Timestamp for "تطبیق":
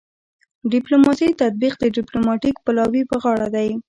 1.41-1.73